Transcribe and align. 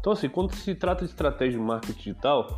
Então, 0.00 0.12
assim, 0.12 0.28
quando 0.28 0.54
se 0.54 0.74
trata 0.74 1.04
de 1.04 1.10
estratégia 1.10 1.58
de 1.58 1.64
marketing 1.64 1.98
digital, 1.98 2.48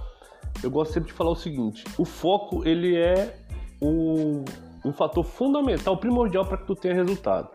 eu 0.62 0.70
gosto 0.70 0.94
sempre 0.94 1.08
de 1.08 1.12
falar 1.12 1.30
o 1.30 1.36
seguinte: 1.36 1.84
o 1.98 2.04
foco 2.04 2.66
ele 2.66 2.96
é 2.96 3.36
um, 3.80 4.44
um 4.84 4.92
fator 4.92 5.24
fundamental, 5.24 5.96
primordial 5.96 6.46
para 6.46 6.56
que 6.56 6.66
tu 6.66 6.74
tenha 6.74 6.94
resultado. 6.94 7.50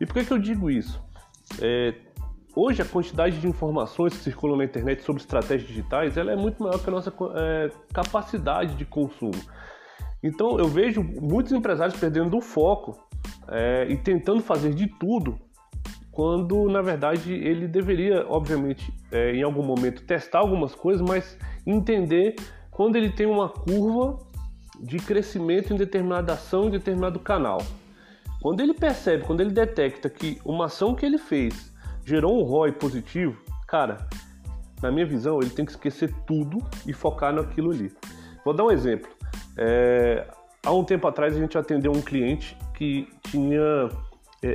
E 0.00 0.06
por 0.06 0.14
que, 0.14 0.24
que 0.24 0.32
eu 0.32 0.38
digo 0.38 0.70
isso? 0.70 1.02
É, 1.60 1.94
hoje 2.54 2.82
a 2.82 2.84
quantidade 2.84 3.38
de 3.38 3.46
informações 3.46 4.14
que 4.14 4.22
circulam 4.22 4.56
na 4.56 4.64
internet 4.64 5.02
sobre 5.02 5.22
estratégias 5.22 5.68
digitais 5.68 6.16
ela 6.16 6.32
é 6.32 6.36
muito 6.36 6.62
maior 6.62 6.78
que 6.82 6.88
a 6.88 6.92
nossa 6.92 7.12
é, 7.34 7.70
capacidade 7.92 8.74
de 8.74 8.84
consumo. 8.84 9.40
Então 10.22 10.58
eu 10.58 10.66
vejo 10.68 11.02
muitos 11.02 11.52
empresários 11.52 11.98
perdendo 11.98 12.36
o 12.36 12.40
foco 12.40 12.98
é, 13.48 13.86
e 13.88 13.96
tentando 13.96 14.42
fazer 14.42 14.74
de 14.74 14.86
tudo, 14.86 15.38
quando 16.14 16.68
na 16.68 16.80
verdade 16.80 17.32
ele 17.32 17.66
deveria, 17.66 18.24
obviamente, 18.28 18.92
é, 19.10 19.32
em 19.32 19.42
algum 19.42 19.64
momento 19.64 20.02
testar 20.04 20.38
algumas 20.38 20.74
coisas, 20.74 21.02
mas 21.06 21.36
entender 21.66 22.36
quando 22.70 22.96
ele 22.96 23.10
tem 23.10 23.26
uma 23.26 23.48
curva 23.48 24.18
de 24.80 24.98
crescimento 24.98 25.74
em 25.74 25.76
determinada 25.76 26.32
ação, 26.32 26.66
em 26.66 26.70
determinado 26.70 27.18
canal. 27.18 27.60
Quando 28.40 28.60
ele 28.60 28.74
percebe, 28.74 29.24
quando 29.24 29.40
ele 29.40 29.50
detecta 29.50 30.08
que 30.08 30.38
uma 30.44 30.66
ação 30.66 30.94
que 30.94 31.04
ele 31.04 31.18
fez 31.18 31.72
gerou 32.04 32.40
um 32.40 32.44
ROI 32.44 32.72
positivo, 32.72 33.36
cara, 33.66 34.06
na 34.80 34.92
minha 34.92 35.06
visão, 35.06 35.40
ele 35.40 35.50
tem 35.50 35.64
que 35.64 35.72
esquecer 35.72 36.14
tudo 36.26 36.58
e 36.86 36.92
focar 36.92 37.32
naquilo 37.32 37.72
ali. 37.72 37.92
Vou 38.44 38.54
dar 38.54 38.64
um 38.64 38.70
exemplo. 38.70 39.10
É, 39.56 40.28
há 40.64 40.72
um 40.72 40.84
tempo 40.84 41.08
atrás 41.08 41.36
a 41.36 41.40
gente 41.40 41.58
atendeu 41.58 41.90
um 41.90 42.02
cliente 42.02 42.56
que 42.74 43.08
tinha 43.30 43.88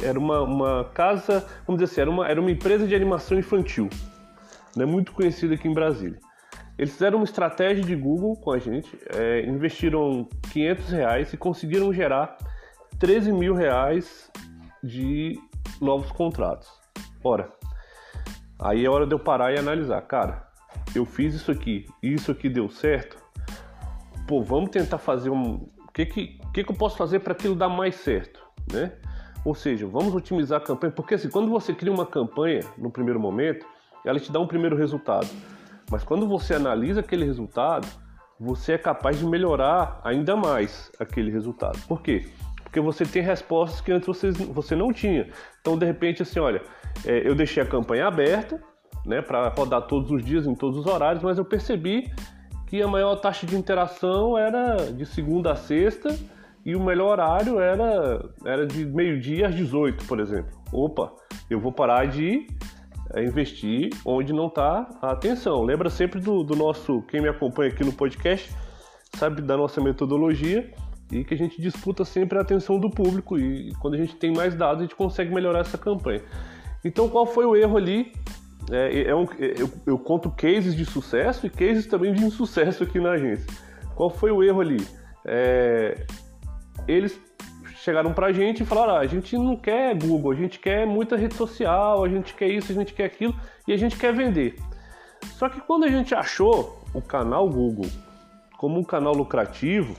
era 0.03 0.17
uma, 0.17 0.41
uma 0.41 0.83
casa, 0.93 1.45
vamos 1.65 1.81
dizer 1.81 1.91
assim, 1.91 2.01
era 2.01 2.09
uma, 2.09 2.27
era 2.27 2.39
uma 2.39 2.51
empresa 2.51 2.87
de 2.87 2.95
animação 2.95 3.37
infantil, 3.37 3.89
né, 4.75 4.85
muito 4.85 5.11
conhecida 5.11 5.55
aqui 5.55 5.67
em 5.67 5.73
Brasília. 5.73 6.19
Eles 6.77 6.93
fizeram 6.93 7.17
uma 7.17 7.25
estratégia 7.25 7.83
de 7.83 7.95
Google 7.95 8.35
com 8.37 8.51
a 8.51 8.57
gente, 8.57 8.89
é, 9.13 9.45
investiram 9.45 10.27
500 10.51 10.89
reais 10.89 11.33
e 11.33 11.37
conseguiram 11.37 11.91
gerar 11.91 12.37
13 12.97 13.33
mil 13.33 13.53
reais 13.53 14.31
de 14.83 15.37
novos 15.81 16.11
contratos. 16.11 16.69
Ora, 17.21 17.49
aí 18.57 18.85
é 18.85 18.89
hora 18.89 19.05
de 19.05 19.13
eu 19.13 19.19
parar 19.19 19.53
e 19.53 19.59
analisar. 19.59 20.01
Cara, 20.03 20.47
eu 20.95 21.05
fiz 21.05 21.35
isso 21.35 21.51
aqui 21.51 21.85
isso 22.01 22.31
aqui 22.31 22.47
deu 22.47 22.69
certo 22.69 23.19
pô, 24.29 24.43
vamos 24.43 24.69
tentar 24.69 24.99
fazer 24.99 25.31
um. 25.31 25.55
O 25.55 25.91
que, 25.91 26.05
que, 26.05 26.27
que, 26.53 26.63
que 26.63 26.71
eu 26.71 26.75
posso 26.75 26.95
fazer 26.95 27.19
para 27.21 27.33
aquilo 27.33 27.55
dar 27.55 27.67
mais 27.67 27.95
certo, 27.95 28.39
né? 28.71 28.93
Ou 29.45 29.55
seja, 29.55 29.87
vamos 29.87 30.13
otimizar 30.13 30.59
a 30.59 30.63
campanha, 30.63 30.91
porque 30.91 31.15
assim, 31.15 31.29
quando 31.29 31.49
você 31.49 31.73
cria 31.73 31.91
uma 31.91 32.05
campanha 32.05 32.61
no 32.77 32.91
primeiro 32.91 33.19
momento, 33.19 33.65
ela 34.05 34.19
te 34.19 34.31
dá 34.31 34.39
um 34.39 34.47
primeiro 34.47 34.75
resultado. 34.75 35.27
Mas 35.89 36.03
quando 36.03 36.27
você 36.27 36.53
analisa 36.53 36.99
aquele 36.99 37.25
resultado, 37.25 37.87
você 38.39 38.73
é 38.73 38.77
capaz 38.77 39.17
de 39.17 39.25
melhorar 39.25 39.99
ainda 40.03 40.35
mais 40.35 40.91
aquele 40.99 41.31
resultado. 41.31 41.79
Por 41.87 42.01
quê? 42.01 42.27
Porque 42.63 42.79
você 42.79 43.05
tem 43.05 43.21
respostas 43.21 43.81
que 43.81 43.91
antes 43.91 44.05
você, 44.05 44.31
você 44.31 44.75
não 44.75 44.93
tinha. 44.93 45.27
Então, 45.59 45.77
de 45.77 45.85
repente, 45.85 46.21
assim, 46.21 46.39
olha, 46.39 46.61
é, 47.05 47.27
eu 47.27 47.33
deixei 47.33 47.63
a 47.63 47.65
campanha 47.65 48.07
aberta, 48.07 48.61
né, 49.05 49.21
para 49.21 49.49
rodar 49.49 49.81
todos 49.87 50.11
os 50.11 50.23
dias, 50.23 50.45
em 50.45 50.53
todos 50.53 50.77
os 50.77 50.85
horários, 50.85 51.23
mas 51.23 51.37
eu 51.37 51.45
percebi 51.45 52.11
que 52.67 52.81
a 52.81 52.87
maior 52.87 53.15
taxa 53.15 53.47
de 53.47 53.55
interação 53.55 54.37
era 54.37 54.91
de 54.91 55.05
segunda 55.05 55.53
a 55.53 55.55
sexta 55.55 56.15
e 56.65 56.75
o 56.75 56.79
melhor 56.79 57.11
horário 57.11 57.59
era, 57.59 58.23
era 58.45 58.65
de 58.65 58.85
meio-dia 58.85 59.47
às 59.47 59.55
18, 59.55 60.05
por 60.05 60.19
exemplo. 60.19 60.51
Opa, 60.71 61.11
eu 61.49 61.59
vou 61.59 61.71
parar 61.71 62.05
de 62.05 62.47
é, 63.13 63.23
investir 63.23 63.89
onde 64.05 64.33
não 64.33 64.47
está 64.47 64.87
a 65.01 65.11
atenção. 65.11 65.63
Lembra 65.63 65.89
sempre 65.89 66.19
do, 66.19 66.43
do 66.43 66.55
nosso, 66.55 67.01
quem 67.03 67.21
me 67.21 67.29
acompanha 67.29 67.71
aqui 67.71 67.83
no 67.83 67.93
podcast, 67.93 68.53
sabe 69.15 69.41
da 69.41 69.57
nossa 69.57 69.81
metodologia 69.81 70.71
e 71.11 71.23
que 71.23 71.33
a 71.33 71.37
gente 71.37 71.59
disputa 71.61 72.05
sempre 72.05 72.37
a 72.37 72.41
atenção 72.41 72.79
do 72.79 72.89
público 72.89 73.37
e 73.37 73.73
quando 73.79 73.95
a 73.95 73.97
gente 73.97 74.15
tem 74.15 74.31
mais 74.31 74.53
dados 74.53 74.79
a 74.79 74.81
gente 74.83 74.95
consegue 74.95 75.33
melhorar 75.33 75.61
essa 75.61 75.77
campanha. 75.77 76.21
Então 76.85 77.09
qual 77.09 77.25
foi 77.25 77.45
o 77.45 77.55
erro 77.55 77.77
ali 77.77 78.11
é, 78.71 79.09
é 79.09 79.15
um, 79.15 79.23
é, 79.39 79.55
eu, 79.57 79.69
eu, 79.87 79.97
conto 79.97 80.29
cases 80.29 80.75
de 80.75 80.85
sucesso 80.85 81.47
e 81.47 81.49
cases 81.49 81.87
também 81.87 82.13
de 82.13 82.23
insucesso 82.23 82.83
aqui 82.83 82.99
na 82.99 83.11
agência. 83.11 83.47
Qual 83.95 84.09
foi 84.09 84.31
o 84.31 84.43
erro 84.43 84.61
ali? 84.61 84.85
É, 85.25 86.05
eles 86.89 87.19
chegaram 87.75 88.13
pra 88.13 88.31
gente 88.31 88.63
e 88.63 88.65
falaram: 88.65 88.95
ah, 88.95 88.99
a 88.99 89.07
gente 89.07 89.37
não 89.37 89.55
quer 89.55 89.95
Google, 89.95 90.31
a 90.31 90.35
gente 90.35 90.59
quer 90.59 90.85
muita 90.85 91.15
rede 91.15 91.35
social, 91.35 92.03
a 92.03 92.09
gente 92.09 92.33
quer 92.33 92.47
isso, 92.47 92.71
a 92.71 92.75
gente 92.75 92.93
quer 92.93 93.05
aquilo 93.05 93.35
e 93.67 93.73
a 93.73 93.77
gente 93.77 93.97
quer 93.97 94.13
vender. 94.13 94.55
Só 95.37 95.49
que 95.49 95.61
quando 95.61 95.85
a 95.85 95.89
gente 95.89 96.13
achou 96.15 96.83
o 96.93 97.01
canal 97.01 97.49
Google 97.49 97.89
como 98.57 98.79
um 98.79 98.83
canal 98.83 99.13
lucrativo, 99.13 99.95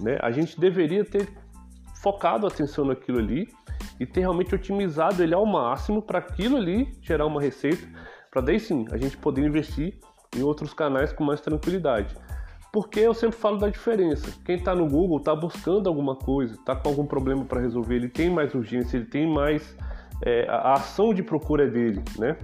né, 0.00 0.18
a 0.20 0.30
gente 0.30 0.58
deveria 0.58 1.04
ter 1.04 1.28
focado 2.02 2.46
a 2.46 2.50
atenção 2.50 2.84
naquilo 2.84 3.18
ali 3.18 3.48
e 3.98 4.04
ter 4.04 4.20
realmente 4.20 4.54
otimizado 4.54 5.22
ele 5.22 5.34
ao 5.34 5.46
máximo 5.46 6.02
para 6.02 6.18
aquilo 6.18 6.56
ali 6.56 6.92
gerar 7.00 7.26
uma 7.26 7.40
receita, 7.40 7.86
para 8.30 8.42
daí 8.42 8.58
sim 8.60 8.84
a 8.90 8.96
gente 8.96 9.16
poder 9.16 9.42
investir 9.42 9.98
em 10.36 10.42
outros 10.42 10.74
canais 10.74 11.12
com 11.12 11.24
mais 11.24 11.40
tranquilidade. 11.40 12.14
Porque 12.74 12.98
eu 12.98 13.14
sempre 13.14 13.36
falo 13.36 13.56
da 13.56 13.68
diferença. 13.68 14.34
Quem 14.44 14.56
está 14.56 14.74
no 14.74 14.88
Google 14.88 15.18
está 15.18 15.32
buscando 15.32 15.88
alguma 15.88 16.16
coisa, 16.16 16.54
está 16.54 16.74
com 16.74 16.88
algum 16.88 17.06
problema 17.06 17.44
para 17.44 17.60
resolver, 17.60 17.94
ele 17.94 18.08
tem 18.08 18.28
mais 18.28 18.52
urgência, 18.52 18.96
ele 18.96 19.06
tem 19.06 19.32
mais. 19.32 19.76
É, 20.20 20.44
a 20.48 20.72
ação 20.72 21.14
de 21.14 21.22
procura 21.22 21.66
é 21.66 21.66
dele, 21.68 22.02
né? 22.18 22.36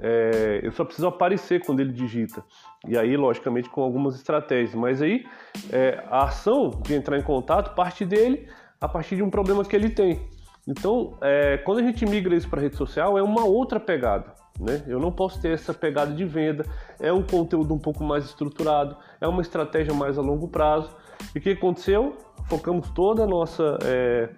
É, 0.00 0.58
eu 0.64 0.72
só 0.72 0.84
preciso 0.84 1.06
aparecer 1.06 1.64
quando 1.64 1.78
ele 1.78 1.92
digita. 1.92 2.42
E 2.84 2.98
aí, 2.98 3.16
logicamente, 3.16 3.68
com 3.68 3.80
algumas 3.80 4.16
estratégias. 4.16 4.74
Mas 4.74 5.00
aí, 5.00 5.24
é, 5.70 6.02
a 6.10 6.24
ação 6.24 6.70
de 6.82 6.92
entrar 6.92 7.16
em 7.16 7.22
contato 7.22 7.72
parte 7.76 8.04
dele 8.04 8.48
a 8.80 8.88
partir 8.88 9.14
de 9.14 9.22
um 9.22 9.30
problema 9.30 9.64
que 9.64 9.76
ele 9.76 9.90
tem. 9.90 10.20
Então, 10.66 11.16
é, 11.20 11.58
quando 11.58 11.78
a 11.78 11.82
gente 11.82 12.04
migra 12.04 12.34
isso 12.34 12.48
para 12.48 12.60
rede 12.60 12.74
social, 12.74 13.16
é 13.16 13.22
uma 13.22 13.44
outra 13.44 13.78
pegada. 13.78 14.34
Né? 14.60 14.82
Eu 14.86 15.00
não 15.00 15.10
posso 15.10 15.40
ter 15.40 15.52
essa 15.52 15.72
pegada 15.72 16.12
de 16.12 16.24
venda, 16.24 16.66
é 16.98 17.10
um 17.10 17.22
conteúdo 17.22 17.72
um 17.72 17.78
pouco 17.78 18.04
mais 18.04 18.26
estruturado, 18.26 18.94
é 19.18 19.26
uma 19.26 19.40
estratégia 19.40 19.94
mais 19.94 20.18
a 20.18 20.20
longo 20.20 20.48
prazo. 20.48 20.90
E 21.34 21.38
o 21.38 21.40
que 21.40 21.50
aconteceu? 21.50 22.18
Focamos 22.46 22.90
toda 22.90 23.24
a 23.24 23.26
nossa, 23.26 23.78
é, 23.84 24.28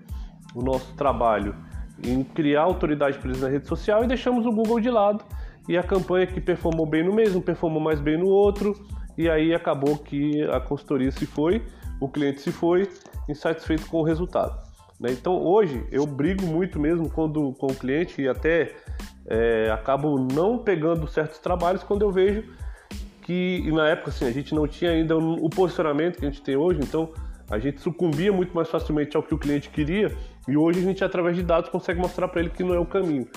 o 0.54 0.62
nosso 0.62 0.94
trabalho 0.94 1.56
em 2.04 2.22
criar 2.22 2.62
autoridade 2.62 3.18
para 3.18 3.28
eles 3.28 3.40
na 3.40 3.48
rede 3.48 3.66
social 3.66 4.04
e 4.04 4.06
deixamos 4.06 4.46
o 4.46 4.52
Google 4.52 4.80
de 4.80 4.90
lado. 4.90 5.24
E 5.68 5.76
a 5.76 5.82
campanha 5.82 6.26
que 6.26 6.40
performou 6.40 6.86
bem 6.86 7.04
no 7.04 7.12
mesmo, 7.12 7.42
performou 7.42 7.80
mais 7.80 8.00
bem 8.00 8.18
no 8.18 8.26
outro, 8.26 8.74
e 9.16 9.28
aí 9.28 9.54
acabou 9.54 9.96
que 9.96 10.42
a 10.50 10.60
consultoria 10.60 11.10
se 11.10 11.26
foi, 11.26 11.62
o 12.00 12.08
cliente 12.08 12.40
se 12.40 12.50
foi, 12.50 12.88
insatisfeito 13.28 13.86
com 13.86 13.98
o 13.98 14.02
resultado. 14.02 14.60
Né? 14.98 15.10
Então 15.12 15.34
hoje 15.40 15.84
eu 15.90 16.06
brigo 16.06 16.46
muito 16.46 16.78
mesmo 16.78 17.10
quando, 17.10 17.52
com 17.54 17.66
o 17.66 17.74
cliente 17.74 18.22
e 18.22 18.28
até 18.28 18.74
é, 19.26 19.70
acabo 19.70 20.18
não 20.18 20.58
pegando 20.58 21.06
certos 21.06 21.38
trabalhos 21.38 21.82
quando 21.82 22.02
eu 22.02 22.10
vejo 22.10 22.44
que 23.22 23.70
na 23.72 23.88
época 23.88 24.10
assim, 24.10 24.26
a 24.26 24.32
gente 24.32 24.54
não 24.54 24.66
tinha 24.66 24.90
ainda 24.90 25.16
o 25.16 25.48
posicionamento 25.48 26.18
que 26.18 26.26
a 26.26 26.28
gente 26.28 26.42
tem 26.42 26.56
hoje, 26.56 26.80
então 26.82 27.12
a 27.48 27.58
gente 27.58 27.80
sucumbia 27.80 28.32
muito 28.32 28.54
mais 28.54 28.68
facilmente 28.68 29.16
ao 29.16 29.22
que 29.22 29.32
o 29.32 29.38
cliente 29.38 29.70
queria 29.70 30.12
e 30.48 30.56
hoje 30.56 30.80
a 30.80 30.82
gente 30.82 31.04
através 31.04 31.36
de 31.36 31.42
dados 31.42 31.70
consegue 31.70 32.00
mostrar 32.00 32.26
para 32.28 32.40
ele 32.40 32.50
que 32.50 32.64
não 32.64 32.74
é 32.74 32.78
o 32.78 32.86
caminho. 32.86 33.28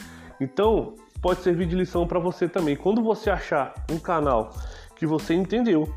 Então 0.41 0.95
pode 1.21 1.41
servir 1.41 1.67
de 1.67 1.75
lição 1.75 2.07
para 2.07 2.19
você 2.19 2.47
também. 2.47 2.75
Quando 2.75 3.03
você 3.03 3.29
achar 3.29 3.73
um 3.91 3.99
canal 3.99 4.49
que 4.95 5.05
você 5.05 5.33
entendeu 5.35 5.87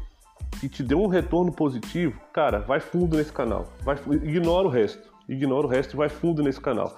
e 0.63 0.69
te 0.69 0.83
deu 0.83 1.01
um 1.01 1.07
retorno 1.07 1.51
positivo, 1.51 2.21
cara, 2.33 2.59
vai 2.59 2.81
fundo 2.81 3.17
nesse 3.17 3.33
canal, 3.33 3.73
vai, 3.83 3.97
ignora 4.23 4.67
o 4.67 4.71
resto 4.71 5.09
ignora 5.29 5.67
o 5.67 5.71
resto 5.71 5.95
e 5.95 5.97
vai 5.97 6.09
fundo 6.09 6.43
nesse 6.43 6.61
canal. 6.61 6.97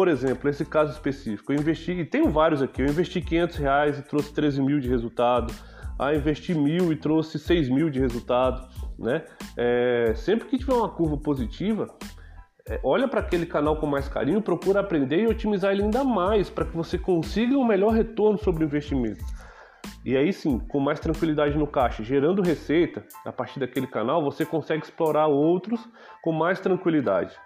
Por 0.00 0.08
exemplo, 0.08 0.48
esse 0.48 0.64
caso 0.64 0.92
específico, 0.92 1.52
eu 1.52 1.58
investi, 1.58 1.92
e 1.92 2.06
tenho 2.06 2.30
vários 2.30 2.62
aqui, 2.62 2.80
eu 2.80 2.86
investi 2.86 3.20
500 3.20 3.56
reais 3.58 3.98
e 3.98 4.02
trouxe 4.02 4.32
13 4.32 4.62
mil 4.62 4.80
de 4.80 4.88
resultado, 4.88 5.52
ah, 5.98 6.14
investi 6.14 6.54
mil 6.54 6.90
e 6.90 6.96
trouxe 6.96 7.38
6 7.38 7.68
mil 7.68 7.90
de 7.90 8.00
resultado, 8.00 8.66
né? 8.98 9.26
É, 9.58 10.14
sempre 10.16 10.48
que 10.48 10.56
tiver 10.56 10.72
uma 10.72 10.88
curva 10.88 11.18
positiva, 11.18 11.86
é, 12.66 12.80
olha 12.82 13.06
para 13.06 13.20
aquele 13.20 13.44
canal 13.44 13.76
com 13.76 13.84
mais 13.84 14.08
carinho, 14.08 14.40
procura 14.40 14.80
aprender 14.80 15.20
e 15.20 15.26
otimizar 15.26 15.70
ele 15.70 15.82
ainda 15.82 16.02
mais 16.02 16.48
para 16.48 16.64
que 16.64 16.74
você 16.74 16.96
consiga 16.96 17.54
um 17.58 17.66
melhor 17.66 17.92
retorno 17.92 18.38
sobre 18.38 18.64
o 18.64 18.68
investimento. 18.68 19.22
E 20.02 20.16
aí 20.16 20.32
sim, 20.32 20.58
com 20.60 20.80
mais 20.80 20.98
tranquilidade 20.98 21.58
no 21.58 21.66
caixa, 21.66 22.02
gerando 22.02 22.40
receita 22.40 23.04
a 23.22 23.30
partir 23.30 23.60
daquele 23.60 23.86
canal, 23.86 24.24
você 24.24 24.46
consegue 24.46 24.82
explorar 24.82 25.26
outros 25.26 25.86
com 26.22 26.32
mais 26.32 26.58
tranquilidade. 26.58 27.36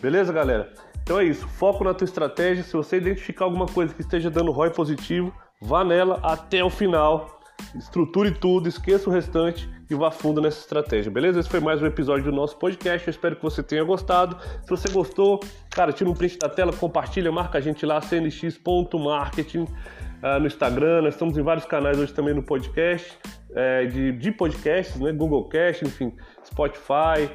Beleza, 0.00 0.32
galera? 0.32 0.72
Então 1.02 1.18
é 1.18 1.24
isso, 1.24 1.46
foco 1.48 1.82
na 1.82 1.92
tua 1.92 2.04
estratégia. 2.04 2.62
Se 2.62 2.72
você 2.72 2.96
identificar 2.96 3.44
alguma 3.44 3.66
coisa 3.66 3.92
que 3.92 4.00
esteja 4.00 4.30
dando 4.30 4.52
ROI 4.52 4.70
positivo, 4.70 5.34
vá 5.60 5.84
nela 5.84 6.20
até 6.22 6.62
o 6.62 6.70
final. 6.70 7.40
Estruture 7.74 8.30
tudo, 8.30 8.68
esqueça 8.68 9.10
o 9.10 9.12
restante 9.12 9.68
e 9.90 9.94
vá 9.94 10.10
fundo 10.10 10.40
nessa 10.40 10.60
estratégia, 10.60 11.10
beleza? 11.10 11.40
Esse 11.40 11.48
foi 11.48 11.60
mais 11.60 11.82
um 11.82 11.86
episódio 11.86 12.24
do 12.24 12.32
nosso 12.32 12.56
podcast. 12.56 13.06
Eu 13.06 13.10
espero 13.10 13.36
que 13.36 13.42
você 13.42 13.62
tenha 13.62 13.84
gostado. 13.84 14.36
Se 14.62 14.70
você 14.70 14.88
gostou, 14.88 15.40
cara, 15.68 15.92
tira 15.92 16.08
um 16.08 16.14
print 16.14 16.38
da 16.38 16.48
tela, 16.48 16.72
compartilha, 16.72 17.30
marca 17.30 17.58
a 17.58 17.60
gente 17.60 17.84
lá, 17.84 18.00
cnx.marketing. 18.00 19.62
uh, 19.64 20.38
no 20.40 20.46
Instagram, 20.46 21.02
nós 21.02 21.14
estamos 21.14 21.36
em 21.36 21.42
vários 21.42 21.66
canais 21.66 21.98
hoje 21.98 22.12
também 22.12 22.34
no 22.34 22.42
podcast, 22.42 23.18
é, 23.54 23.86
de, 23.86 24.12
de 24.12 24.30
podcasts, 24.32 24.98
né? 25.00 25.12
Google 25.12 25.48
Cast, 25.48 25.84
enfim, 25.84 26.14
Spotify 26.44 27.28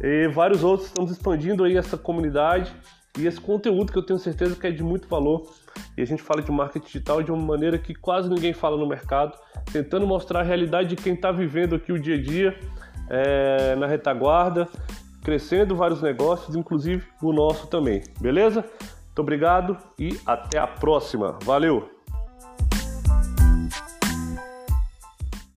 e 0.00 0.28
vários 0.28 0.64
outros. 0.64 0.88
Estamos 0.88 1.10
expandindo 1.10 1.64
aí 1.64 1.76
essa 1.76 1.96
comunidade 1.96 2.72
e 3.18 3.26
esse 3.26 3.40
conteúdo 3.40 3.92
que 3.92 3.98
eu 3.98 4.02
tenho 4.04 4.18
certeza 4.18 4.54
que 4.54 4.66
é 4.66 4.70
de 4.70 4.82
muito 4.82 5.08
valor. 5.08 5.42
E 5.96 6.02
a 6.02 6.04
gente 6.04 6.22
fala 6.22 6.42
de 6.42 6.50
marketing 6.50 6.86
digital 6.86 7.22
de 7.22 7.30
uma 7.30 7.44
maneira 7.44 7.78
que 7.78 7.94
quase 7.94 8.28
ninguém 8.28 8.52
fala 8.52 8.76
no 8.76 8.86
mercado, 8.86 9.36
tentando 9.72 10.06
mostrar 10.06 10.40
a 10.40 10.44
realidade 10.44 10.90
de 10.90 10.96
quem 10.96 11.14
está 11.14 11.32
vivendo 11.32 11.74
aqui 11.74 11.92
o 11.92 12.00
dia 12.00 12.16
a 12.16 12.22
dia 12.22 12.58
é, 13.08 13.74
na 13.76 13.86
retaguarda, 13.86 14.68
crescendo 15.22 15.74
vários 15.74 16.02
negócios, 16.02 16.54
inclusive 16.54 17.04
o 17.22 17.32
nosso 17.32 17.66
também. 17.66 18.02
Beleza? 18.20 18.64
Muito 19.06 19.20
obrigado 19.20 19.76
e 19.98 20.16
até 20.24 20.58
a 20.58 20.66
próxima. 20.66 21.38
Valeu! 21.42 21.97